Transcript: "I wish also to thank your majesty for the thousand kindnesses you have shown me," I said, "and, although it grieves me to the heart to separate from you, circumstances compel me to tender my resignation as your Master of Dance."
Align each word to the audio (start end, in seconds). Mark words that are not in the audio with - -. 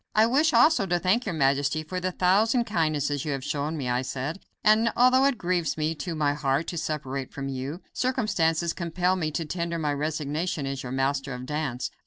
"I 0.15 0.25
wish 0.25 0.51
also 0.51 0.87
to 0.87 0.97
thank 0.97 1.27
your 1.27 1.35
majesty 1.35 1.83
for 1.83 1.99
the 1.99 2.11
thousand 2.11 2.63
kindnesses 2.63 3.23
you 3.23 3.33
have 3.33 3.43
shown 3.43 3.77
me," 3.77 3.87
I 3.87 4.01
said, 4.01 4.39
"and, 4.63 4.91
although 4.97 5.25
it 5.25 5.37
grieves 5.37 5.77
me 5.77 5.93
to 5.93 6.15
the 6.15 6.33
heart 6.33 6.65
to 6.69 6.77
separate 6.79 7.31
from 7.31 7.49
you, 7.49 7.81
circumstances 7.93 8.73
compel 8.73 9.15
me 9.15 9.29
to 9.29 9.45
tender 9.45 9.77
my 9.77 9.93
resignation 9.93 10.65
as 10.65 10.81
your 10.81 10.91
Master 10.91 11.35
of 11.35 11.45
Dance." 11.45 11.91